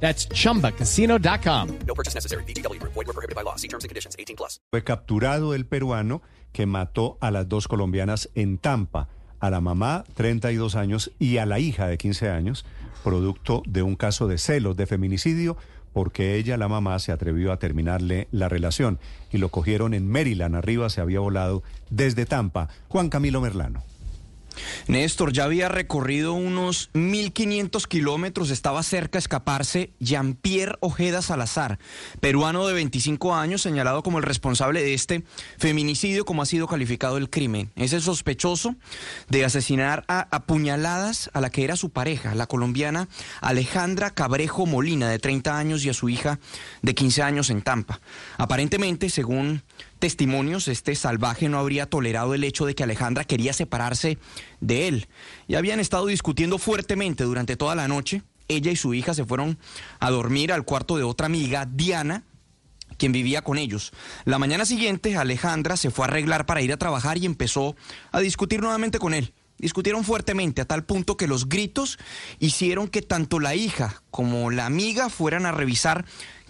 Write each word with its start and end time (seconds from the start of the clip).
That's 0.00 0.28
chumbacasino.com. 0.28 1.68
No 1.86 1.94
purchase 1.94 2.14
necessary. 2.14 2.44
BGW. 2.44 2.80
Void 2.82 2.94
were 2.94 3.12
prohibited 3.12 3.34
by 3.34 3.42
law. 3.42 3.56
See 3.56 3.68
terms 3.68 3.84
and 3.84 3.90
conditions. 3.90 4.14
18 4.18 4.36
plus. 4.36 4.60
Fue 4.70 4.84
capturado 4.84 5.54
el 5.54 5.66
peruano 5.66 6.22
que 6.52 6.66
mató 6.66 7.18
a 7.20 7.30
las 7.30 7.48
dos 7.48 7.68
colombianas 7.68 8.30
en 8.34 8.56
Tampa, 8.56 9.08
a 9.40 9.50
la 9.50 9.60
mamá, 9.60 10.04
32 10.14 10.74
años, 10.74 11.12
y 11.18 11.36
a 11.36 11.44
la 11.44 11.58
hija 11.58 11.86
de 11.86 11.98
15 11.98 12.30
años, 12.30 12.64
producto 13.04 13.62
de 13.66 13.82
un 13.82 13.94
caso 13.94 14.26
de 14.26 14.38
celos 14.38 14.76
de 14.76 14.86
feminicidio, 14.86 15.58
porque 15.92 16.36
ella, 16.36 16.56
la 16.56 16.68
mamá, 16.68 16.98
se 16.98 17.12
atrevió 17.12 17.52
a 17.52 17.58
terminarle 17.58 18.28
la 18.30 18.48
relación 18.48 18.98
y 19.30 19.38
lo 19.38 19.50
cogieron 19.50 19.94
en 19.94 20.08
Maryland, 20.10 20.54
arriba 20.54 20.88
se 20.88 21.00
había 21.00 21.20
volado 21.20 21.62
desde 21.90 22.26
Tampa. 22.26 22.68
Juan 22.88 23.10
Camilo 23.10 23.40
Merlano. 23.40 23.82
Néstor 24.86 25.32
ya 25.32 25.44
había 25.44 25.68
recorrido 25.68 26.32
unos 26.32 26.90
1.500 26.92 27.86
kilómetros, 27.86 28.50
estaba 28.50 28.82
cerca 28.82 29.18
de 29.18 29.20
escaparse 29.20 29.90
Jean-Pierre 30.00 30.76
Ojeda 30.80 31.22
Salazar, 31.22 31.78
peruano 32.20 32.66
de 32.66 32.74
25 32.74 33.34
años, 33.34 33.62
señalado 33.62 34.02
como 34.02 34.18
el 34.18 34.24
responsable 34.24 34.82
de 34.82 34.94
este 34.94 35.24
feminicidio, 35.58 36.24
como 36.24 36.42
ha 36.42 36.46
sido 36.46 36.66
calificado 36.66 37.16
el 37.16 37.30
crimen. 37.30 37.70
Es 37.76 37.92
el 37.92 38.02
sospechoso 38.02 38.76
de 39.28 39.44
asesinar 39.44 40.04
a 40.08 40.28
apuñaladas 40.30 41.30
a 41.32 41.40
la 41.40 41.50
que 41.50 41.64
era 41.64 41.76
su 41.76 41.90
pareja, 41.90 42.34
la 42.34 42.46
colombiana 42.46 43.08
Alejandra 43.40 44.10
Cabrejo 44.10 44.66
Molina, 44.66 45.08
de 45.08 45.18
30 45.18 45.58
años, 45.58 45.84
y 45.84 45.90
a 45.90 45.94
su 45.94 46.08
hija 46.08 46.38
de 46.82 46.94
15 46.94 47.22
años 47.22 47.50
en 47.50 47.62
Tampa. 47.62 48.00
Aparentemente, 48.38 49.10
según 49.10 49.62
testimonios, 49.98 50.68
este 50.68 50.94
salvaje 50.94 51.48
no 51.48 51.58
habría 51.58 51.86
tolerado 51.86 52.34
el 52.34 52.44
hecho 52.44 52.66
de 52.66 52.74
que 52.74 52.82
Alejandra 52.82 53.24
quería 53.24 53.52
separarse 53.52 54.18
de 54.60 54.88
él. 54.88 55.08
Y 55.48 55.54
habían 55.54 55.80
estado 55.80 56.06
discutiendo 56.06 56.58
fuertemente 56.58 57.24
durante 57.24 57.56
toda 57.56 57.74
la 57.74 57.88
noche. 57.88 58.22
Ella 58.48 58.70
y 58.70 58.76
su 58.76 58.94
hija 58.94 59.14
se 59.14 59.24
fueron 59.24 59.58
a 59.98 60.10
dormir 60.10 60.52
al 60.52 60.64
cuarto 60.64 60.96
de 60.96 61.02
otra 61.02 61.26
amiga, 61.26 61.66
Diana, 61.66 62.24
quien 62.96 63.12
vivía 63.12 63.42
con 63.42 63.58
ellos. 63.58 63.92
La 64.24 64.38
mañana 64.38 64.64
siguiente, 64.64 65.16
Alejandra 65.16 65.76
se 65.76 65.90
fue 65.90 66.04
a 66.04 66.08
arreglar 66.08 66.46
para 66.46 66.62
ir 66.62 66.72
a 66.72 66.76
trabajar 66.76 67.18
y 67.18 67.26
empezó 67.26 67.76
a 68.12 68.20
discutir 68.20 68.60
nuevamente 68.60 68.98
con 68.98 69.14
él. 69.14 69.32
Discutieron 69.58 70.04
fuertemente 70.04 70.60
a 70.60 70.66
tal 70.66 70.84
punto 70.84 71.16
que 71.16 71.26
los 71.26 71.48
gritos 71.48 71.98
hicieron 72.38 72.88
que 72.88 73.00
tanto 73.00 73.40
la 73.40 73.54
hija 73.54 74.02
como 74.10 74.50
la 74.50 74.66
amiga 74.66 75.08
fueran 75.08 75.46
a 75.46 75.52
revisar 75.52 76.04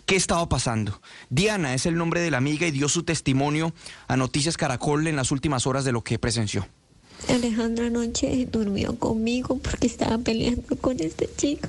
qué 0.06 0.16
estaba 0.16 0.48
pasando. 0.48 1.00
Diana 1.28 1.74
es 1.74 1.84
el 1.84 1.96
nombre 1.96 2.20
de 2.20 2.30
la 2.30 2.38
amiga 2.38 2.66
y 2.66 2.70
dio 2.70 2.88
su 2.88 3.02
testimonio 3.02 3.74
a 4.08 4.16
Noticias 4.16 4.56
Caracol 4.56 5.06
en 5.06 5.16
las 5.16 5.32
últimas 5.32 5.66
horas 5.66 5.84
de 5.84 5.92
lo 5.92 6.02
que 6.02 6.18
presenció. 6.18 6.66
Alejandra 7.28 7.86
anoche 7.86 8.46
durmió 8.50 8.98
conmigo 8.98 9.58
porque 9.58 9.86
estaba 9.86 10.18
peleando 10.18 10.76
con 10.76 11.00
este 11.00 11.28
chico. 11.36 11.68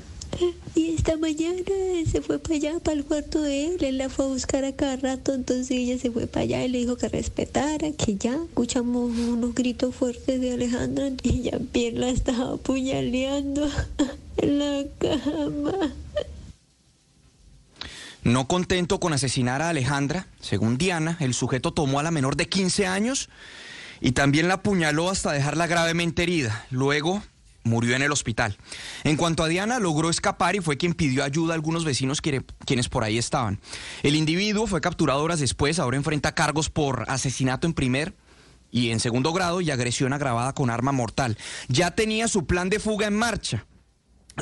Y 0.74 0.94
esta 0.94 1.16
mañana 1.16 1.62
se 2.08 2.20
fue 2.20 2.38
para 2.38 2.54
allá, 2.54 2.78
para 2.78 2.96
el 2.96 3.04
cuarto 3.04 3.42
de 3.42 3.66
él. 3.66 3.82
Él 3.82 3.98
la 3.98 4.08
fue 4.08 4.26
a 4.26 4.28
buscar 4.28 4.64
a 4.64 4.72
cada 4.72 4.96
rato, 4.96 5.34
entonces 5.34 5.70
ella 5.72 5.98
se 5.98 6.10
fue 6.12 6.28
para 6.28 6.44
allá 6.44 6.64
y 6.64 6.68
le 6.68 6.78
dijo 6.78 6.96
que 6.96 7.08
respetara, 7.08 7.90
que 7.92 8.16
ya. 8.16 8.34
Escuchamos 8.34 9.10
unos 9.10 9.54
gritos 9.54 9.94
fuertes 9.94 10.40
de 10.40 10.52
Alejandra 10.52 11.10
y 11.24 11.42
ya 11.42 11.58
Pierre 11.72 11.98
la 11.98 12.10
estaba 12.10 12.54
apuñaleando 12.54 13.68
en 14.36 14.58
la 14.58 14.84
cama. 14.98 15.92
No 18.28 18.46
contento 18.46 19.00
con 19.00 19.14
asesinar 19.14 19.62
a 19.62 19.70
Alejandra, 19.70 20.26
según 20.38 20.76
Diana, 20.76 21.16
el 21.18 21.32
sujeto 21.32 21.72
tomó 21.72 21.98
a 21.98 22.02
la 22.02 22.10
menor 22.10 22.36
de 22.36 22.46
15 22.46 22.86
años 22.86 23.30
y 24.02 24.12
también 24.12 24.48
la 24.48 24.54
apuñaló 24.54 25.08
hasta 25.08 25.32
dejarla 25.32 25.66
gravemente 25.66 26.24
herida. 26.24 26.66
Luego 26.70 27.22
murió 27.64 27.96
en 27.96 28.02
el 28.02 28.12
hospital. 28.12 28.58
En 29.02 29.16
cuanto 29.16 29.42
a 29.42 29.48
Diana, 29.48 29.78
logró 29.78 30.10
escapar 30.10 30.56
y 30.56 30.60
fue 30.60 30.76
quien 30.76 30.92
pidió 30.92 31.24
ayuda 31.24 31.52
a 31.52 31.56
algunos 31.56 31.86
vecinos 31.86 32.20
quienes 32.20 32.88
por 32.90 33.02
ahí 33.02 33.16
estaban. 33.16 33.60
El 34.02 34.14
individuo 34.14 34.66
fue 34.66 34.82
capturado 34.82 35.22
horas 35.22 35.40
después, 35.40 35.78
ahora 35.78 35.96
enfrenta 35.96 36.34
cargos 36.34 36.68
por 36.68 37.06
asesinato 37.08 37.66
en 37.66 37.72
primer 37.72 38.14
y 38.70 38.90
en 38.90 39.00
segundo 39.00 39.32
grado 39.32 39.62
y 39.62 39.70
agresión 39.70 40.12
agravada 40.12 40.52
con 40.52 40.68
arma 40.68 40.92
mortal. 40.92 41.38
Ya 41.68 41.92
tenía 41.92 42.28
su 42.28 42.44
plan 42.44 42.68
de 42.68 42.78
fuga 42.78 43.06
en 43.06 43.16
marcha. 43.16 43.64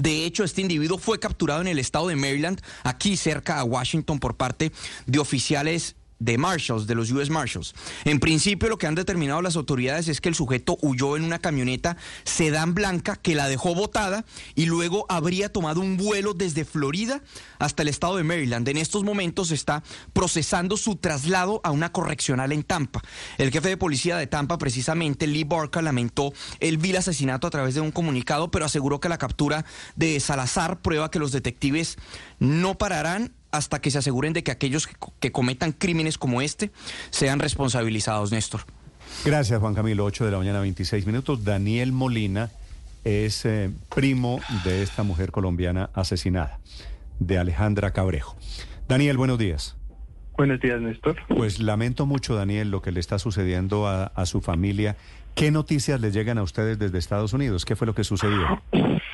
De 0.01 0.25
hecho, 0.25 0.45
este 0.45 0.61
individuo 0.61 0.99
fue 0.99 1.19
capturado 1.19 1.61
en 1.61 1.69
el 1.69 1.79
estado 1.79 2.09
de 2.09 2.17
Maryland, 2.17 2.61
aquí 2.84 3.17
cerca 3.17 3.59
a 3.59 3.65
Washington, 3.65 4.19
por 4.19 4.37
parte 4.37 4.73
de 5.07 5.19
oficiales 5.19 5.96
de 6.19 6.38
Marshals, 6.38 6.87
de 6.87 6.94
los 6.94 7.10
US 7.10 7.31
Marshals. 7.31 7.75
En 8.04 8.21
principio 8.21 8.69
lo 8.69 8.78
que 8.78 8.87
han 8.87 8.94
determinado 8.94 9.43
las 9.43 9.56
autoridades 9.56 10.09
es 10.09 10.21
que 10.21 10.28
el 10.28 10.34
sujeto 10.34 10.78
huyó 10.82 11.16
en 11.16 11.25
una 11.25 11.38
camioneta 11.38 11.97
sedán 12.25 12.75
blanca 12.75 13.16
que 13.16 13.34
la 13.34 13.49
dejó 13.49 13.75
botada 13.75 14.25
y 14.54 14.66
luego 14.66 15.06
habría 15.09 15.53
tomado 15.53 15.81
un 15.81 15.97
vuelo 15.97 16.34
desde 16.34 16.65
Florida 16.65 17.22
hasta 17.59 17.82
el 17.82 17.88
estado 17.88 18.16
de 18.16 18.25
Maryland. 18.25 18.69
En 18.69 18.77
estos 18.77 19.04
momentos 19.04 19.50
está 19.50 19.82
procesando 20.12 20.77
su 20.77 20.97
traslado 20.97 21.60
a 21.65 21.71
una 21.71 21.93
correccional 21.93 22.53
en 22.53 22.62
Tampa. 22.62 23.03
El 23.38 23.50
jefe 23.50 23.69
de 23.69 23.77
policía 23.77 24.16
de 24.16 24.27
Tampa, 24.27 24.59
precisamente 24.59 25.27
Lee 25.27 25.44
Barca, 25.44 25.83
lamentó 25.83 26.33
el 26.60 26.78
vil 26.78 26.97
asesinato 26.97 27.47
a 27.47 27.50
través 27.50 27.75
de 27.75 27.81
un 27.81 27.93
comunicado, 27.93 28.50
pero 28.50 28.65
aseguró 28.65 29.00
que 29.00 29.09
la 29.09 29.19
captura 29.19 29.65
de 29.94 30.19
Salazar 30.21 30.81
prueba 30.81 31.10
que 31.10 31.19
los 31.19 31.33
detectives 31.33 31.97
no 32.38 32.78
pararán 32.78 33.33
hasta 33.51 33.81
que 33.81 33.91
se 33.91 33.99
aseguren 33.99 34.33
de 34.33 34.43
que 34.43 34.51
aquellos 34.51 34.89
que 35.21 35.33
cometan 35.33 35.73
crímenes 35.73 36.19
como 36.19 36.41
este 36.41 36.71
sean 37.11 37.39
responsabilizados, 37.39 38.33
Néstor. 38.33 38.62
Gracias, 39.25 39.59
Juan 39.61 39.75
Camilo. 39.75 40.05
8 40.05 40.25
de 40.25 40.31
la 40.31 40.39
mañana, 40.39 40.61
26 40.61 41.07
minutos. 41.07 41.45
Daniel 41.45 41.93
Molina 41.93 42.51
es 43.05 43.45
eh, 43.45 43.71
primo 43.95 44.41
de 44.65 44.83
esta 44.83 45.03
mujer 45.03 45.31
colombiana 45.31 45.91
asesinada, 45.95 46.59
de 47.19 47.39
Alejandra 47.39 47.93
Cabrejo. 47.93 48.37
Daniel, 48.89 49.17
buenos 49.17 49.39
días. 49.39 49.77
Buenos 50.37 50.61
días, 50.61 50.81
Néstor. 50.81 51.17
Pues 51.28 51.61
lamento 51.61 52.05
mucho, 52.05 52.34
Daniel, 52.34 52.71
lo 52.71 52.83
que 52.83 52.93
le 52.93 53.01
está 53.01 53.19
sucediendo 53.19 53.87
a, 53.87 54.07
a 54.07 54.27
su 54.27 54.43
familia. 54.43 54.97
¿Qué 55.34 55.51
noticias 55.51 56.01
le 56.01 56.11
llegan 56.11 56.39
a 56.39 56.43
ustedes 56.43 56.78
desde 56.78 56.99
Estados 56.99 57.33
Unidos? 57.33 57.65
¿Qué 57.65 57.75
fue 57.75 57.87
lo 57.87 57.95
que 57.95 58.05
sucedió? 58.05 58.63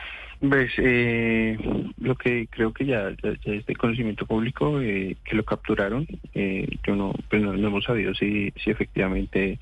Pues 0.49 0.73
eh, 0.79 1.57
lo 2.01 2.17
que 2.17 2.49
creo 2.49 2.73
que 2.73 2.85
ya, 2.85 3.11
ya, 3.23 3.33
ya 3.45 3.53
es 3.53 3.65
de 3.65 3.77
conocimiento 3.77 4.27
público, 4.27 4.81
eh, 4.81 5.17
que 5.25 5.37
lo 5.37 5.45
capturaron. 5.45 6.07
Eh, 6.35 6.67
yo 6.85 6.97
no, 6.97 7.15
pues 7.31 7.41
no, 7.41 7.53
no 7.53 7.69
hemos 7.69 7.85
sabido 7.85 8.13
si, 8.15 8.53
si 8.63 8.71
efectivamente 8.71 9.61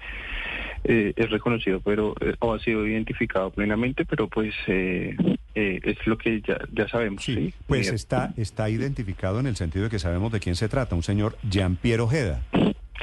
eh, 0.84 1.12
es 1.14 1.30
reconocido, 1.30 1.80
pero 1.80 2.14
eh, 2.20 2.34
o 2.38 2.54
ha 2.54 2.58
sido 2.60 2.86
identificado 2.86 3.50
plenamente, 3.50 4.06
pero 4.06 4.28
pues 4.28 4.54
eh, 4.68 5.14
es 5.54 6.06
lo 6.06 6.16
que 6.16 6.40
ya, 6.40 6.58
ya 6.72 6.88
sabemos. 6.88 7.22
Sí, 7.22 7.34
Sí, 7.34 7.54
pues 7.66 7.92
está, 7.92 8.32
está 8.38 8.70
identificado 8.70 9.38
en 9.38 9.48
el 9.48 9.56
sentido 9.56 9.84
de 9.84 9.90
que 9.90 9.98
sabemos 9.98 10.32
de 10.32 10.40
quién 10.40 10.56
se 10.56 10.70
trata, 10.70 10.94
un 10.94 11.02
señor 11.02 11.36
Jean-Pierre 11.42 12.02
Ojeda, 12.02 12.42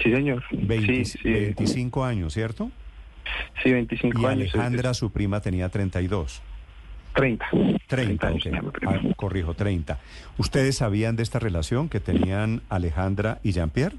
sí, 0.02 0.12
señor. 0.12 0.44
20 0.52 1.06
sí, 1.06 1.18
sí, 1.22 1.30
25 1.30 2.04
años, 2.04 2.34
¿cierto? 2.34 2.72
sí, 3.62 3.72
25 3.72 4.20
Y 4.20 4.26
años. 4.26 4.56
Alejandra, 4.56 4.96
su 4.96 5.12
prima, 5.12 5.42
tenía 5.42 5.70
32. 5.70 6.42
30. 7.18 7.46
30, 7.88 8.28
años 8.28 8.38
ok. 8.38 8.44
tenía 8.44 8.62
mi 8.62 8.70
prima. 8.70 8.94
Ah, 8.94 9.14
corrijo, 9.16 9.56
30. 9.56 10.00
¿Ustedes 10.38 10.78
sabían 10.78 11.16
de 11.16 11.24
esta 11.24 11.40
relación 11.40 11.90
que 11.90 12.00
tenían 12.00 12.62
Alejandra 12.70 13.40
y 13.44 13.54
Jean-Pierre? 13.54 13.96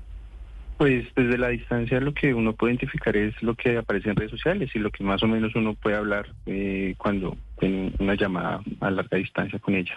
Pues 0.77 1.07
desde 1.17 1.37
la 1.37 1.49
distancia 1.49 2.01
lo 2.01 2.15
que 2.15 2.33
uno 2.33 2.53
puede 2.53 2.75
identificar 2.75 3.17
es 3.17 3.35
lo 3.43 3.57
que 3.57 3.79
aparece 3.79 4.11
en 4.11 4.17
redes 4.17 4.31
sociales 4.31 4.71
y 4.75 4.79
lo 4.79 4.91
que 4.91 5.03
más 5.03 5.21
o 5.25 5.27
menos 5.27 5.53
uno 5.57 5.75
puede 5.75 5.97
hablar 5.97 6.29
eh, 6.47 6.95
cuando 6.97 7.37
en 7.61 7.93
una 7.99 8.15
llamada 8.15 8.61
a 8.81 8.91
larga 8.91 9.17
distancia 9.17 9.59
con 9.59 9.75
ella 9.75 9.95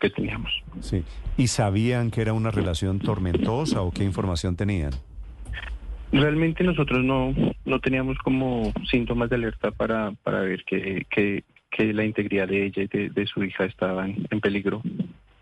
que 0.00 0.10
teníamos. 0.10 0.52
Sí. 0.80 1.04
¿Y 1.36 1.46
sabían 1.46 2.10
que 2.10 2.22
era 2.22 2.32
una 2.32 2.50
relación 2.50 2.98
tormentosa 2.98 3.82
o 3.82 3.92
qué 3.92 4.02
información 4.02 4.56
tenían? 4.56 4.90
Realmente 6.10 6.64
nosotros 6.64 7.04
no, 7.04 7.32
no 7.64 7.80
teníamos 7.80 8.18
como 8.18 8.72
síntomas 8.90 9.30
de 9.30 9.36
alerta 9.36 9.70
para, 9.70 10.12
para 10.24 10.40
ver 10.40 10.64
que, 10.64 11.06
que, 11.10 11.44
que 11.70 11.92
la 11.92 12.04
integridad 12.04 12.48
de 12.48 12.66
ella 12.66 12.82
y 12.82 12.86
de, 12.86 13.10
de 13.10 13.26
su 13.26 13.42
hija 13.44 13.64
estaban 13.64 14.26
en 14.30 14.40
peligro. 14.40 14.82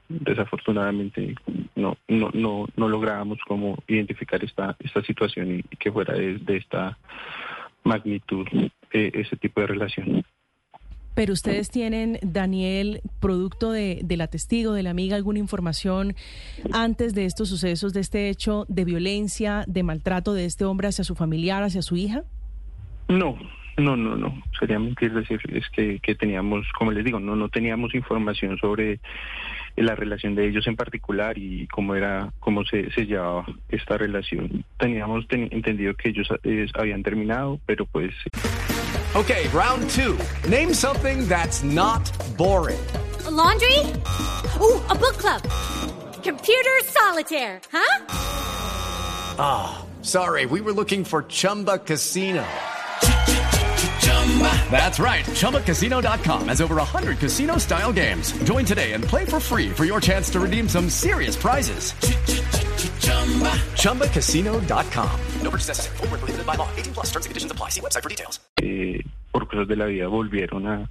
Desafortunadamente 0.08 1.34
no, 1.74 1.96
no, 2.06 2.30
no, 2.32 2.66
no 2.76 2.88
lográbamos 2.88 3.38
como 3.46 3.76
identificar 3.88 4.44
esta, 4.44 4.76
esta 4.78 5.02
situación 5.02 5.50
y, 5.50 5.58
y 5.58 5.76
que 5.76 5.90
fuera 5.90 6.14
de, 6.14 6.38
de 6.38 6.56
esta 6.58 6.96
magnitud 7.82 8.46
eh, 8.92 9.10
ese 9.14 9.36
tipo 9.36 9.60
de 9.60 9.66
relación. 9.66 10.24
Pero 11.16 11.32
ustedes 11.32 11.70
tienen, 11.70 12.18
Daniel, 12.20 13.00
producto 13.20 13.72
de, 13.72 14.00
de 14.04 14.16
la 14.18 14.26
testigo, 14.26 14.74
de 14.74 14.82
la 14.82 14.90
amiga, 14.90 15.16
alguna 15.16 15.38
información 15.38 16.14
antes 16.72 17.14
de 17.14 17.24
estos 17.24 17.48
sucesos, 17.48 17.94
de 17.94 18.00
este 18.00 18.28
hecho 18.28 18.66
de 18.68 18.84
violencia, 18.84 19.64
de 19.66 19.82
maltrato 19.82 20.34
de 20.34 20.44
este 20.44 20.66
hombre 20.66 20.88
hacia 20.88 21.04
su 21.04 21.14
familiar, 21.14 21.62
hacia 21.62 21.80
su 21.80 21.96
hija? 21.96 22.22
No, 23.08 23.38
no, 23.76 23.96
no, 23.96 24.16
no. 24.16 24.42
Sería 24.58 24.78
mentir 24.78 25.12
decirles 25.12 25.64
que, 25.72 25.98
que 26.00 26.14
teníamos, 26.14 26.66
como 26.78 26.92
les 26.92 27.04
digo, 27.04 27.20
no, 27.20 27.36
no 27.36 27.48
teníamos 27.48 27.94
información 27.94 28.56
sobre 28.58 29.00
la 29.76 29.94
relación 29.94 30.34
de 30.34 30.48
ellos 30.48 30.66
en 30.66 30.76
particular 30.76 31.36
y 31.36 31.66
cómo 31.68 31.94
era, 31.94 32.32
cómo 32.40 32.64
se, 32.64 32.90
se 32.92 33.04
llevaba 33.04 33.44
esta 33.68 33.98
relación. 33.98 34.64
Teníamos 34.78 35.28
ten- 35.28 35.48
entendido 35.52 35.94
que 35.94 36.08
ellos 36.08 36.26
eh, 36.44 36.66
habían 36.74 37.02
terminado, 37.02 37.60
pero 37.66 37.84
pues 37.86 38.12
Okay, 39.14 39.48
round 39.48 39.88
two. 39.90 40.16
Name 40.48 40.74
something 40.74 41.26
that's 41.26 41.62
not 41.62 42.02
boring. 42.36 42.78
A 43.26 43.30
laundry? 43.30 43.78
Ooh, 44.60 44.80
a 44.90 44.94
book 44.94 45.16
club. 45.18 45.40
Computer 46.22 46.82
solitaire, 46.84 47.60
huh? 47.72 48.04
Sorry, 50.02 50.46
we 50.46 50.60
were 50.60 50.72
looking 50.72 51.04
for 51.04 51.22
Chumba 51.22 51.78
Casino. 51.78 52.44
That's 54.10 54.98
right. 54.98 55.24
ChumbaCasino.com 55.24 56.48
has 56.48 56.60
over 56.60 56.76
100 56.76 57.18
casino 57.18 57.56
style 57.58 57.92
games. 57.92 58.32
Join 58.44 58.64
today 58.66 58.92
and 58.92 59.02
play 59.02 59.24
for 59.24 59.40
free 59.40 59.70
for 59.70 59.84
your 59.86 60.00
chance 60.00 60.28
to 60.30 60.40
redeem 60.40 60.68
some 60.68 60.90
serious 60.90 61.34
prizes. 61.36 61.92
ChumbaCasino.com. 63.76 65.20
No 65.42 65.50
purchase 65.50 65.68
necessary. 65.68 65.96
Where 65.98 66.18
prohibited 66.18 66.46
by 66.46 66.56
law. 66.56 66.68
18 66.76 66.92
plus 66.92 67.06
terms 67.06 67.24
and 67.26 67.30
conditions 67.30 67.52
apply. 67.52 67.70
See 67.70 67.80
website 67.80 68.02
for 68.02 68.10
details. 68.10 68.40
eh, 68.62 69.02
por 69.32 69.46
cosas 69.48 69.68
de 69.68 69.76
la 69.76 69.86
vida 69.86 70.06
volvieron 70.08 70.66
a, 70.66 70.90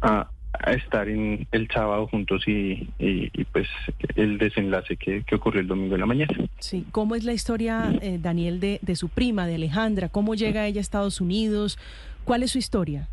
a, 0.00 0.28
a 0.54 0.72
estar 0.72 1.06
en 1.08 1.46
el 1.52 1.68
sábado 1.70 2.06
juntos 2.06 2.42
y, 2.48 2.88
y, 2.98 3.30
y, 3.34 3.44
pues 3.44 3.68
el 4.16 4.38
desenlace 4.38 4.96
que, 4.96 5.22
que 5.24 5.34
ocurrió 5.34 5.60
el 5.60 5.66
domingo 5.68 5.94
en 5.94 6.00
la 6.00 6.06
mañana. 6.06 6.32
Sí, 6.60 6.86
¿cómo 6.92 7.14
es 7.14 7.24
la 7.24 7.34
historia, 7.34 7.92
eh, 8.00 8.18
Daniel, 8.20 8.58
de, 8.58 8.78
de 8.80 8.96
su 8.96 9.10
prima, 9.10 9.46
de 9.46 9.56
Alejandra? 9.56 10.08
¿Cómo 10.08 10.34
llega 10.34 10.66
ella 10.66 10.80
a 10.80 10.80
Estados 10.80 11.20
Unidos? 11.20 11.78
¿Cuál 12.24 12.42
es 12.42 12.52
su 12.52 12.58
historia? 12.58 13.08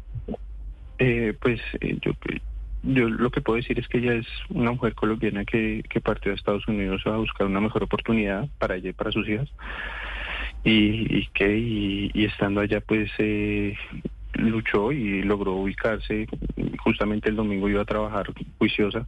Eh, 1.00 1.34
pues 1.40 1.62
eh, 1.80 1.98
yo, 2.02 2.12
yo 2.84 3.10
lo 3.10 3.32
que 3.32 3.42
puedo 3.42 3.58
decir 3.58 3.80
es 3.80 3.88
que 3.88 4.00
ella 4.00 4.14
es 4.14 4.28
una 4.50 4.72
mujer 4.72 4.94
colombiana 4.96 5.46
que, 5.46 5.84
que 5.90 6.02
partió 6.02 6.32
a 6.32 6.36
Estados 6.36 6.68
Unidos 6.68 7.02
a 7.06 7.18
buscar 7.18 7.48
una 7.48 7.62
mejor 7.62 7.84
oportunidad 7.84 8.48
para 8.60 8.76
ella 8.76 8.90
y 8.90 8.94
para 8.94 9.12
sus 9.12 9.28
hijas. 9.28 9.50
Y, 10.64 11.18
y 11.18 11.28
que 11.34 11.58
y, 11.58 12.12
y 12.14 12.26
estando 12.26 12.60
allá 12.60 12.82
pues 12.82 13.10
eh, 13.18 13.78
luchó 14.34 14.92
y 14.92 15.24
logró 15.24 15.54
ubicarse. 15.54 16.28
Justamente 16.80 17.30
el 17.30 17.36
domingo 17.36 17.70
iba 17.70 17.82
a 17.82 17.86
trabajar 17.86 18.32
juiciosa. 18.58 19.08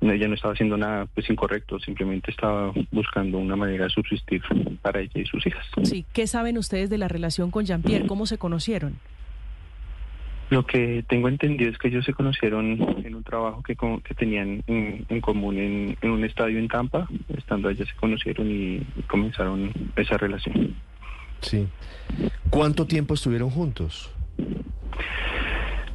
Ella 0.00 0.28
no 0.28 0.34
estaba 0.34 0.52
haciendo 0.52 0.76
nada 0.76 1.06
pues 1.06 1.30
incorrecto, 1.30 1.78
simplemente 1.78 2.30
estaba 2.30 2.72
buscando 2.90 3.38
una 3.38 3.56
manera 3.56 3.84
de 3.84 3.90
subsistir 3.90 4.42
para 4.82 5.00
ella 5.00 5.12
y 5.14 5.24
sus 5.24 5.46
hijas. 5.46 5.64
Sí, 5.84 6.04
¿qué 6.12 6.26
saben 6.26 6.58
ustedes 6.58 6.90
de 6.90 6.98
la 6.98 7.08
relación 7.08 7.50
con 7.50 7.64
Jean-Pierre? 7.64 8.06
¿Cómo 8.06 8.26
se 8.26 8.36
conocieron? 8.36 8.98
Lo 10.54 10.64
que 10.64 11.04
tengo 11.08 11.28
entendido 11.28 11.68
es 11.72 11.78
que 11.78 11.88
ellos 11.88 12.04
se 12.04 12.12
conocieron 12.12 12.80
en 13.04 13.12
un 13.16 13.24
trabajo 13.24 13.60
que, 13.64 13.74
que 13.74 14.14
tenían 14.14 14.62
en, 14.68 15.04
en 15.08 15.20
común 15.20 15.58
en, 15.58 15.96
en 16.00 16.10
un 16.12 16.22
estadio 16.24 16.60
en 16.60 16.68
Tampa. 16.68 17.08
Estando 17.36 17.68
allá 17.68 17.84
se 17.84 17.94
conocieron 17.96 18.48
y, 18.48 18.76
y 18.76 19.02
comenzaron 19.08 19.72
esa 19.96 20.16
relación. 20.16 20.76
Sí. 21.40 21.66
¿Cuánto 22.50 22.86
tiempo 22.86 23.14
estuvieron 23.14 23.50
juntos? 23.50 24.12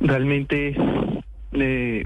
Realmente 0.01 0.75
eh, 1.53 2.03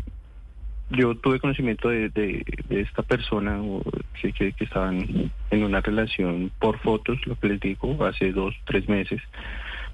yo 0.91 1.15
tuve 1.15 1.39
conocimiento 1.39 1.89
de, 1.89 2.09
de- 2.09 2.45
de 2.69 2.81
esta 2.81 3.01
persona 3.01 3.59
o 3.63 3.81
que, 4.21 4.31
que, 4.31 4.51
que 4.53 4.63
estaban 4.65 5.31
en 5.49 5.63
una 5.63 5.81
relación 5.81 6.51
por 6.59 6.77
fotos, 6.79 7.17
lo 7.25 7.35
que 7.39 7.47
les 7.47 7.59
digo, 7.59 8.05
hace 8.05 8.31
dos, 8.31 8.53
tres 8.65 8.87
meses. 8.87 9.21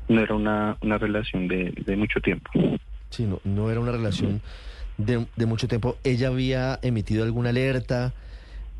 No 0.09 0.21
era 0.21 0.35
una, 0.35 0.77
una 0.81 0.97
relación 0.97 1.47
de, 1.47 1.71
de 1.85 1.95
mucho 1.95 2.19
tiempo. 2.19 2.49
Sí, 3.09 3.25
no, 3.25 3.39
no 3.45 3.71
era 3.71 3.79
una 3.79 3.91
relación 3.91 4.41
de, 4.97 5.25
de 5.35 5.45
mucho 5.45 5.67
tiempo. 5.67 5.97
¿Ella 6.03 6.27
había 6.27 6.77
emitido 6.81 7.23
alguna 7.23 7.49
alerta? 7.49 8.13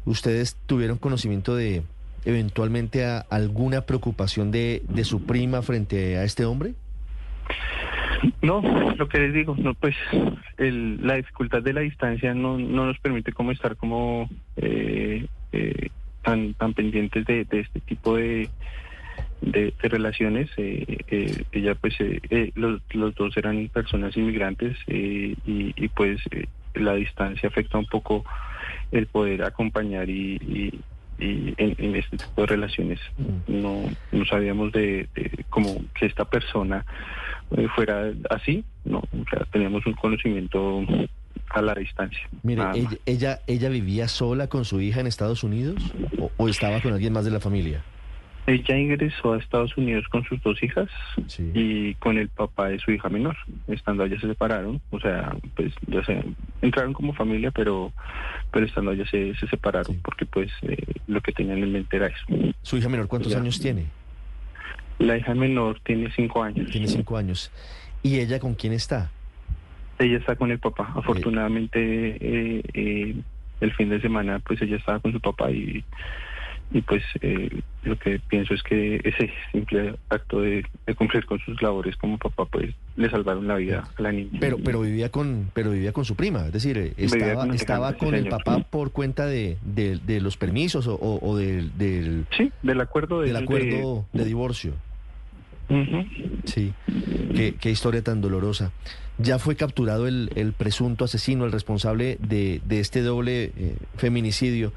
¿Ustedes 0.06 0.58
tuvieron 0.66 0.98
conocimiento 0.98 1.56
de 1.56 1.84
eventualmente 2.26 3.06
a- 3.06 3.20
alguna 3.20 3.82
preocupación 3.82 4.52
de, 4.52 4.82
de 4.90 5.04
su 5.06 5.26
prima 5.26 5.62
frente 5.62 6.18
a 6.18 6.24
este 6.26 6.46
hombre? 6.46 6.74
No, 8.42 8.62
lo 8.98 9.08
que 9.08 9.20
les 9.20 9.34
digo, 9.34 9.56
no, 9.58 9.74
pues 9.76 9.96
el- 10.58 11.06
la 11.06 11.16
dificultad 11.16 11.62
de 11.62 11.74
la 11.74 11.82
distancia 11.82 12.34
no, 12.34 12.58
no 12.58 12.86
nos 12.86 13.00
permite 13.00 13.32
como 13.32 13.52
estar 13.52 13.78
como 13.78 14.30
eh, 14.58 15.26
eh, 15.54 15.90
tan 16.24 16.54
tan 16.56 16.74
pendientes 16.74 17.26
de, 17.26 17.46
de 17.46 17.60
este 17.62 17.80
tipo 17.80 18.18
de, 18.18 18.50
de, 19.42 19.74
de 19.82 19.90
relaciones. 19.90 20.50
Eh, 20.58 20.98
eh, 21.08 21.44
ella 21.52 21.76
pues 21.76 21.96
eh, 22.00 22.52
los, 22.56 22.82
los 22.92 23.16
dos 23.16 23.36
eran 23.38 23.68
personas 23.70 24.16
inmigrantes 24.18 24.78
y, 24.88 25.36
y, 25.46 25.88
pues 25.90 26.22
la 26.76 26.94
distancia 26.94 27.50
afecta 27.50 27.78
un 27.78 27.86
poco 27.88 28.24
el 28.92 29.08
poder 29.08 29.44
acompañar 29.44 30.10
y, 30.10 30.36
y- 30.36 30.80
y 31.22 31.54
en, 31.58 31.76
en 31.80 31.96
este 31.98 32.16
tipo 32.16 32.42
de 32.44 32.48
relaciones 32.48 32.98
no, 33.46 33.82
no 34.14 34.26
sabíamos 34.26 34.72
de, 34.72 35.10
de 35.14 35.44
como 35.50 35.84
que 35.94 36.06
esta 36.06 36.24
persona 36.24 36.86
eh, 37.58 37.68
fuera 37.76 38.10
así, 38.30 38.64
no, 38.86 39.00
o 39.00 39.26
sea, 39.30 39.44
teníamos 39.52 39.86
un 39.86 39.94
conocimiento 39.94 40.82
a 41.50 41.62
la 41.62 41.74
distancia. 41.76 42.22
Mire, 42.44 42.62
ella, 42.74 42.90
ella, 43.06 43.40
ella 43.48 43.68
vivía 43.68 44.08
sola 44.08 44.48
con 44.48 44.64
su 44.64 44.80
hija 44.80 45.02
en 45.02 45.08
Estados 45.08 45.44
Unidos 45.44 45.76
o, 46.18 46.32
o 46.38 46.48
estaba 46.48 46.80
con 46.80 46.94
alguien 46.94 47.12
más 47.12 47.26
de 47.26 47.32
la 47.32 47.42
familia? 47.42 47.84
Ella 48.52 48.78
ingresó 48.78 49.34
a 49.34 49.38
Estados 49.38 49.78
Unidos 49.78 50.08
con 50.10 50.24
sus 50.26 50.42
dos 50.42 50.62
hijas 50.64 50.88
Sí. 51.28 51.52
y 51.54 51.94
con 51.96 52.18
el 52.18 52.30
papá 52.30 52.70
de 52.70 52.80
su 52.80 52.92
hija 52.92 53.08
menor. 53.10 53.38
Estando 53.68 54.04
allá 54.04 54.20
se 54.20 54.28
separaron, 54.28 54.82
o 54.90 55.00
sea, 55.00 55.36
pues 55.56 55.74
ya 55.88 56.04
se 56.04 56.24
entraron 56.62 56.94
como 56.94 57.14
familia, 57.14 57.52
pero 57.52 57.92
pero 58.52 58.66
estando 58.66 58.92
allá 58.92 59.06
se, 59.10 59.36
se 59.36 59.48
separaron 59.48 59.94
Sí. 59.96 60.00
porque 60.04 60.26
pues 60.26 60.50
eh, 60.64 60.78
lo 61.08 61.22
que 61.22 61.32
tenían 61.32 61.60
en 61.60 61.72
mente 61.72 61.98
era 61.98 62.08
eso. 62.08 62.26
¿Su 62.64 62.78
hija 62.78 62.90
menor 62.90 63.08
cuántos 63.08 63.32
Ya. 63.32 63.40
años 63.40 63.60
tiene? 63.60 63.86
La 64.98 65.16
hija 65.18 65.34
menor 65.36 65.80
tiene 65.84 66.12
cinco 66.16 66.44
años. 66.44 66.70
Tiene 66.72 66.88
cinco 66.88 67.18
años. 67.18 67.52
¿Y 68.04 68.20
ella 68.20 68.40
con 68.40 68.56
quién 68.56 68.74
está? 68.74 69.12
Ella 70.00 70.18
está 70.18 70.36
con 70.36 70.50
el 70.52 70.60
papá. 70.60 70.92
Afortunadamente, 70.96 71.80
eh, 72.20 72.62
eh, 72.74 73.16
el 73.62 73.74
fin 73.76 73.90
de 73.90 74.02
semana, 74.02 74.40
pues 74.40 74.62
ella 74.62 74.78
estaba 74.78 75.00
con 75.00 75.12
su 75.12 75.20
papá 75.20 75.52
y, 75.52 75.84
y 76.72 76.82
pues 76.82 77.04
eh, 77.22 77.50
lo 77.84 77.98
que 77.98 78.20
pienso 78.20 78.54
es 78.54 78.62
que 78.62 78.98
ese 79.04 79.32
simple 79.52 79.96
acto 80.10 80.42
de, 80.42 80.64
de 80.86 80.96
cumplir 80.96 81.26
con 81.26 81.40
sus 81.40 81.60
labores 81.62 81.96
como 81.98 82.18
papá, 82.18 82.46
pues 82.46 82.74
le 82.96 83.10
salvaron 83.10 83.48
la 83.48 83.56
vida 83.56 83.90
a 83.98 84.02
la 84.02 84.12
niña. 84.12 84.38
Pero, 84.40 84.58
pero 84.64 84.82
vivía 84.82 85.10
con, 85.10 85.50
pero 85.54 85.72
vivía 85.72 85.94
con 85.94 86.06
su 86.06 86.16
prima, 86.16 86.46
es 86.46 86.54
decir, 86.54 86.94
estaba, 86.98 87.46
con 87.48 87.54
estaba 87.56 87.94
con 87.94 88.14
el 88.14 88.26
señor. 88.26 88.44
papá 88.44 88.60
por 88.70 88.92
cuenta 88.92 89.26
de, 89.26 89.58
de, 89.64 89.98
de 90.06 90.22
los 90.22 90.38
permisos 90.38 90.86
o, 90.88 90.94
o- 90.96 91.28
o 91.28 91.36
del, 91.38 91.76
del, 91.78 92.26
sí, 92.38 92.52
del 92.62 92.82
acuerdo 92.82 93.22
de 93.22 93.28
del 93.28 93.38
acuerdo 93.38 94.06
de 94.14 94.26
divorcio. 94.26 94.74
Sí, 96.46 96.74
qué, 97.36 97.54
qué 97.60 97.70
historia 97.70 98.04
tan 98.04 98.22
dolorosa. 98.22 98.72
Ya 99.22 99.38
fue 99.38 99.56
capturado 99.56 100.08
el, 100.08 100.32
el 100.36 100.54
presunto 100.54 101.04
asesino, 101.06 101.46
el 101.46 101.52
responsable 101.52 102.18
de, 102.22 102.62
de 102.66 102.80
este 102.80 103.02
doble 103.02 103.52
eh, 103.58 103.76
feminicidio. 103.98 104.72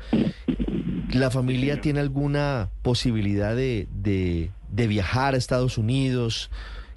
¿La 1.12 1.30
familia 1.30 1.80
tiene 1.80 2.00
alguna 2.00 2.68
posibilidad 2.82 3.54
de, 3.54 3.86
de, 3.92 4.50
de 4.70 4.86
viajar 4.86 5.34
a 5.34 5.36
Estados 5.36 5.78
Unidos? 5.78 6.50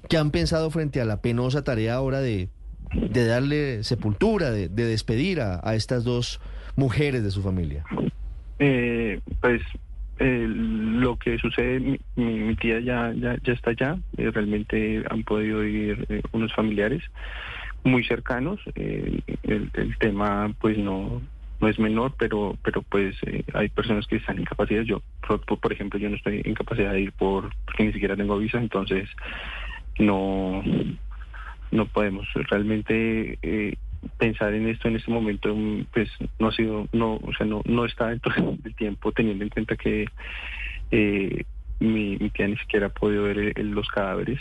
¿Qué 0.10 0.17
han 0.17 0.31
pensado 0.31 0.69
frente 0.72 1.01
a 1.01 1.05
la 1.05 1.22
penosa 1.22 1.63
tarea 1.63 1.95
ahora 1.95 2.22
de, 2.22 2.50
de 2.93 3.25
darle 3.25 3.84
sepultura, 3.84 4.51
de, 4.51 4.69
de 4.69 4.86
despedir 4.86 5.41
a, 5.41 5.60
a 5.63 5.75
estas 5.75 6.03
dos 6.03 6.39
mujeres 6.75 7.24
de 7.24 7.31
su 7.31 7.41
familia? 7.41 7.86
Eh, 8.60 9.19
pues 9.41 9.62
eh, 10.19 10.45
lo 10.48 11.17
que 11.17 11.38
sucede, 11.39 11.79
mi, 11.79 12.00
mi- 12.15 12.39
mi 12.39 12.55
tía 12.55 12.79
ya, 12.79 13.12
ya, 13.13 13.36
ya 13.43 13.53
está 13.53 13.72
allá, 13.72 13.98
eh, 14.17 14.31
realmente 14.31 15.03
han 15.10 15.24
podido 15.24 15.63
ir 15.65 16.05
eh, 16.10 16.22
unos 16.31 16.53
familiares 16.53 17.03
muy 17.84 18.03
cercanos, 18.05 18.60
eh, 18.75 19.19
el, 19.43 19.69
el 19.74 19.98
tema 20.00 20.53
pues 20.62 20.77
no 20.77 21.22
es 21.67 21.79
menor, 21.79 22.13
pero 22.17 22.57
pero 22.63 22.81
pues 22.81 23.15
eh, 23.25 23.43
hay 23.53 23.69
personas 23.69 24.07
que 24.07 24.17
están 24.17 24.39
incapacitadas, 24.39 24.88
yo 24.88 25.01
por, 25.62 25.74
ejemplo 25.74 26.00
yo 26.00 26.10
no 26.10 26.15
estoy 26.15 26.41
en 26.43 26.53
capacidad 26.53 26.93
de 26.93 27.01
ir 27.01 27.12
por 27.13 27.50
porque 27.65 27.86
ni 27.86 27.93
siquiera 27.93 28.15
tengo 28.15 28.38
visa, 28.38 28.57
entonces 28.57 29.10
no 30.00 30.63
no 31.72 31.86
podemos 31.88 32.27
realmente 32.34 33.38
eh, 33.41 33.75
pensar 34.17 34.53
en 34.53 34.67
esto 34.67 34.88
en 34.88 34.98
este 34.98 35.12
momento 35.12 35.55
mm, 35.55 35.86
pues 35.93 36.10
no 36.39 36.50
ha 36.50 36.51
sido 36.51 36.88
no 36.91 37.15
o 37.15 37.34
sea 37.38 37.45
no 37.45 37.62
no 37.65 37.86
está 37.86 38.10
dentro 38.10 38.34
del 38.63 38.75
tiempo 38.75 39.12
teniendo 39.12 39.43
en 39.43 39.50
cuenta 39.50 39.75
que 39.75 40.05
eh, 40.91 41.43
mi, 41.79 42.17
tía 42.29 42.48
ni 42.48 42.57
siquiera 42.57 42.88
ha 42.88 42.89
podido 42.89 43.24
ver 43.24 43.57
los 43.60 43.88
cadáveres, 43.89 44.39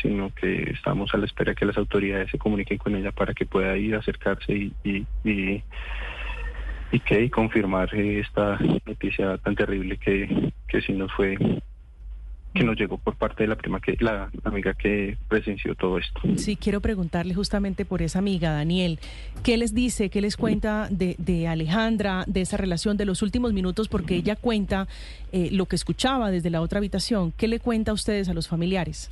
sino 0.00 0.32
que 0.34 0.70
estamos 0.70 1.12
a 1.14 1.18
la 1.18 1.26
espera 1.26 1.54
que 1.54 1.66
las 1.66 1.76
autoridades 1.76 2.30
se 2.30 2.38
comuniquen 2.38 2.78
con 2.78 2.94
ella 2.94 3.12
para 3.12 3.34
que 3.34 3.46
pueda 3.46 3.76
ir 3.76 3.94
acercarse 3.96 4.70
y, 4.84 5.06
y 6.92 7.00
que 7.00 7.30
confirmar 7.30 7.94
eh, 7.94 8.20
esta 8.20 8.58
noticia 8.86 9.38
tan 9.38 9.54
terrible 9.54 9.96
que, 9.98 10.52
que 10.68 10.80
sí 10.80 10.92
nos 10.92 11.12
fue 11.12 11.36
que 12.56 12.64
nos 12.64 12.76
llegó 12.76 12.96
por 12.96 13.16
parte 13.16 13.42
de 13.42 13.48
la 13.48 13.56
prima 13.56 13.80
que 13.80 13.96
la, 14.00 14.30
la 14.42 14.50
amiga 14.50 14.72
que 14.74 15.16
presenció 15.28 15.74
todo 15.74 15.98
esto. 15.98 16.20
Sí, 16.36 16.56
quiero 16.56 16.80
preguntarle 16.80 17.34
justamente 17.34 17.84
por 17.84 18.00
esa 18.00 18.18
amiga, 18.18 18.52
Daniel. 18.52 18.98
¿Qué 19.42 19.58
les 19.58 19.74
dice, 19.74 20.08
qué 20.08 20.20
les 20.22 20.36
cuenta 20.36 20.88
de, 20.90 21.16
de 21.18 21.48
Alejandra, 21.48 22.24
de 22.26 22.40
esa 22.40 22.56
relación, 22.56 22.96
de 22.96 23.04
los 23.04 23.20
últimos 23.20 23.52
minutos? 23.52 23.88
Porque 23.88 24.14
ella 24.16 24.36
cuenta 24.36 24.88
eh, 25.32 25.50
lo 25.52 25.66
que 25.66 25.76
escuchaba 25.76 26.30
desde 26.30 26.48
la 26.50 26.62
otra 26.62 26.78
habitación. 26.78 27.32
¿Qué 27.36 27.46
le 27.46 27.60
cuenta 27.60 27.90
a 27.90 27.94
ustedes, 27.94 28.28
a 28.30 28.34
los 28.34 28.48
familiares? 28.48 29.10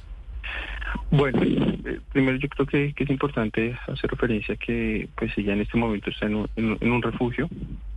Bueno, 1.10 1.40
eh, 1.42 2.00
primero 2.12 2.38
yo 2.38 2.48
creo 2.48 2.66
que, 2.66 2.92
que 2.94 3.04
es 3.04 3.10
importante 3.10 3.76
hacer 3.86 4.10
referencia 4.10 4.56
que 4.56 5.08
pues 5.16 5.36
ella 5.36 5.52
en 5.52 5.60
este 5.62 5.76
momento 5.78 6.10
está 6.10 6.26
en 6.26 6.34
un, 6.36 6.48
en 6.56 6.64
un- 6.72 6.78
en 6.80 6.92
un 6.92 7.02
refugio 7.02 7.48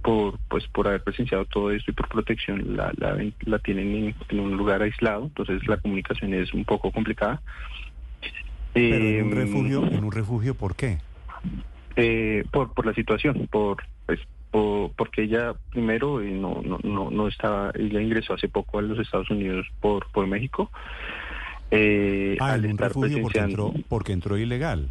por 0.02 0.38
pues 0.50 0.68
por 0.68 0.88
haber 0.88 1.04
presenciado 1.04 1.46
todo 1.46 1.72
esto 1.72 1.92
y 1.92 1.94
por 1.94 2.08
protección 2.08 2.76
la, 2.76 2.92
la, 2.98 3.18
la 3.46 3.60
tienen 3.60 3.96
en, 3.96 4.16
en 4.30 4.40
un 4.40 4.56
lugar 4.58 4.82
aislado, 4.82 5.24
entonces 5.26 5.68
la 5.68 5.78
comunicación 5.78 6.34
es 6.34 6.54
un 6.54 6.64
poco 6.66 6.92
complicada. 6.92 7.42
Pero 8.74 8.96
en 8.96 9.24
un 9.24 9.32
Em, 9.32 9.38
refugio, 9.38 9.84
en 9.88 10.04
un 10.04 10.12
refugio, 10.12 10.54
¿por 10.56 10.76
qué? 10.76 10.98
eh, 11.96 12.44
por 12.52 12.74
por 12.74 12.86
la 12.86 12.94
situación, 12.94 13.48
por 13.52 13.78
pues 14.06 14.20
por- 14.52 14.92
porque 14.94 15.24
ella 15.24 15.56
primero 15.72 16.22
eh, 16.22 16.30
no, 16.32 16.62
no 16.64 16.80
no 16.84 17.10
no 17.12 17.28
estaba, 17.28 17.72
ella 17.76 18.02
ingresó 18.02 18.34
hace 18.34 18.48
poco 18.48 18.80
a 18.80 18.82
los 18.82 19.00
Estados 19.00 19.30
Unidos 19.30 19.66
por 19.82 20.08
por 20.12 20.28
México. 20.28 20.72
Eh, 21.72 22.38
Ah, 22.40 22.54
al 22.54 22.60
en 22.60 22.66
un 22.66 22.72
estar 22.72 22.88
refugio 22.90 23.22
porque 23.22 23.40
entró, 23.40 23.74
porque 23.90 24.14
entró 24.14 24.38
ilegal. 24.38 24.90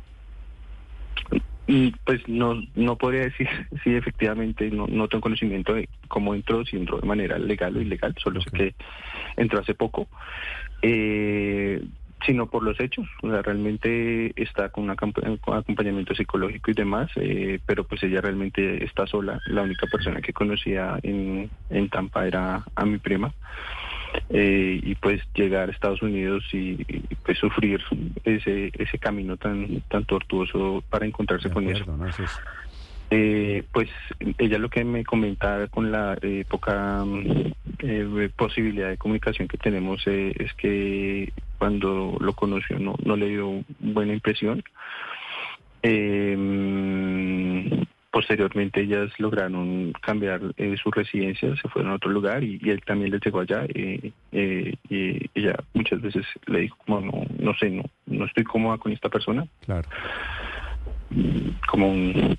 Mm, 1.68 1.88
Pues 2.04 2.28
no, 2.28 2.62
no 2.74 2.96
podría 2.96 3.22
decir 3.22 3.48
si 3.84 3.94
efectivamente 3.94 4.70
no, 4.70 4.86
no 4.86 5.08
tengo 5.08 5.22
conocimiento 5.22 5.74
de 5.74 5.88
cómo 6.08 6.34
entró, 6.34 6.64
si 6.64 6.76
entró 6.76 6.98
de 7.00 7.06
manera 7.06 7.38
legal 7.38 7.76
o 7.76 7.80
ilegal, 7.80 8.14
solo 8.22 8.40
sé 8.40 8.50
que 8.50 8.74
entró 9.36 9.58
hace 9.60 9.74
poco, 9.74 10.06
eh, 10.82 11.82
sino 12.24 12.46
por 12.46 12.62
los 12.62 12.78
hechos, 12.80 13.06
o 13.22 13.30
sea, 13.30 13.42
realmente 13.42 14.32
está 14.40 14.68
con, 14.70 14.84
una 14.84 14.96
camp- 14.96 15.40
con 15.40 15.56
acompañamiento 15.58 16.14
psicológico 16.14 16.70
y 16.70 16.74
demás, 16.74 17.10
eh, 17.16 17.58
pero 17.66 17.84
pues 17.84 18.02
ella 18.04 18.20
realmente 18.20 18.84
está 18.84 19.06
sola, 19.06 19.40
la 19.46 19.62
única 19.62 19.86
persona 19.86 20.20
que 20.20 20.32
conocía 20.32 20.98
en, 21.02 21.50
en 21.68 21.88
Tampa 21.88 22.26
era 22.26 22.64
a 22.74 22.84
mi 22.86 22.98
prima. 22.98 23.32
Eh, 24.30 24.80
y 24.82 24.94
pues 24.96 25.20
llegar 25.34 25.68
a 25.68 25.72
Estados 25.72 26.02
Unidos 26.02 26.44
y, 26.52 26.82
y, 26.88 27.02
pues 27.24 27.38
sufrir 27.38 27.80
ese 28.24 28.72
ese 28.74 28.98
camino 28.98 29.36
tan 29.36 29.82
tan 29.88 30.04
tortuoso 30.04 30.82
para 30.90 31.06
encontrarse 31.06 31.50
con 31.50 31.68
eso. 31.68 31.84
Eh, 33.10 33.62
pues 33.72 33.88
ella 34.38 34.58
lo 34.58 34.68
que 34.68 34.84
me 34.84 35.04
comentaba 35.04 35.68
con 35.68 35.92
la 35.92 36.18
eh, 36.22 36.44
poca 36.48 37.04
eh, 37.78 38.30
posibilidad 38.36 38.88
de 38.88 38.96
comunicación 38.96 39.46
que 39.46 39.58
tenemos 39.58 40.04
es 40.06 40.52
que 40.54 41.32
cuando 41.58 42.16
lo 42.18 42.32
conoció 42.32 42.80
no, 42.80 42.96
no 43.04 43.16
le 43.16 43.28
dio 43.28 43.64
buena 43.78 44.12
impresión. 44.12 44.64
Eh, 45.82 46.36
posteriormente 48.16 48.80
ellas 48.80 49.10
lograron 49.18 49.92
cambiar 50.00 50.40
eh, 50.56 50.74
su 50.82 50.90
residencia, 50.90 51.54
se 51.60 51.68
fueron 51.68 51.92
a 51.92 51.96
otro 51.96 52.10
lugar 52.10 52.42
y, 52.42 52.58
y 52.62 52.70
él 52.70 52.80
también 52.80 53.10
les 53.10 53.20
llegó 53.20 53.40
allá 53.40 53.66
eh, 53.74 54.10
eh, 54.32 54.74
y 54.88 55.30
ella 55.38 55.54
muchas 55.74 56.00
veces 56.00 56.24
le 56.46 56.60
dijo 56.60 56.78
como 56.86 57.02
no, 57.02 57.26
no 57.38 57.54
sé, 57.58 57.68
no, 57.68 57.82
no 58.06 58.24
estoy 58.24 58.44
cómoda 58.44 58.78
con 58.78 58.90
esta 58.92 59.10
persona, 59.10 59.46
Claro. 59.66 59.86
como 61.68 61.90
un, 61.90 62.38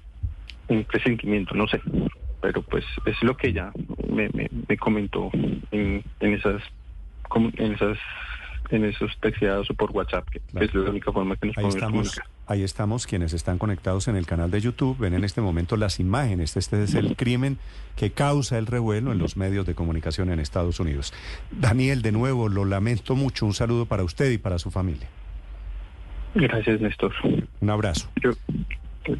un 0.67 0.84
presentimiento, 0.86 1.53
no 1.53 1.67
sé, 1.67 1.79
pero 2.41 2.63
pues 2.63 2.84
es 3.05 3.22
lo 3.22 3.38
que 3.38 3.50
ella 3.50 3.72
me, 4.10 4.29
me, 4.34 4.50
me 4.67 4.77
comentó 4.77 5.29
en, 5.69 6.01
en 6.22 6.34
esas 6.34 6.60
en 7.36 7.74
esas 7.74 8.00
en 8.72 8.84
esos 8.84 9.15
texteados 9.19 9.69
o 9.69 9.75
por 9.75 9.91
WhatsApp, 9.91 10.27
que 10.27 10.39
Claro. 10.39 10.65
es 10.65 10.74
la 10.74 10.89
única 10.89 11.12
forma 11.12 11.36
que 11.36 11.46
nos 11.46 11.55
podemos 11.55 11.84
comunicar. 11.84 12.25
Ahí 12.48 12.63
estamos 12.63 13.06
quienes 13.06 13.34
están 13.34 13.58
conectados 13.58 14.08
en 14.08 14.16
el 14.16 14.25
canal 14.25 14.50
de 14.50 14.62
YouTube, 14.62 14.98
ven 14.98 15.13
en 15.13 15.24
este 15.24 15.42
momento 15.42 15.77
las 15.77 16.00
imágenes. 16.00 16.58
Este 16.58 16.82
es 16.82 16.96
el 16.96 17.16
crimen 17.16 17.58
que 17.96 18.12
causa 18.12 18.58
el 18.58 18.66
revuelo 18.66 19.12
en 19.12 19.20
los 19.20 19.38
medios 19.38 19.66
de 19.66 19.75
comunicación 19.75 20.32
en 20.32 20.39
Estados 20.39 20.80
Unidos. 20.80 21.13
Daniel, 21.51 22.01
de 22.01 22.12
nuevo, 22.12 22.50
lo 22.50 22.66
lamento 22.66 23.16
mucho. 23.16 23.46
Un 23.46 23.54
saludo 23.54 23.86
para 23.86 24.04
usted 24.04 24.32
y 24.32 24.38
para 24.38 24.60
su 24.60 24.72
familia. 24.72 25.08
Gracias, 26.34 26.80
Néstor. 26.82 27.13
Un 27.60 27.70
abrazo. 27.70 28.10
Yo, 28.22 28.32
pues, 29.06 29.20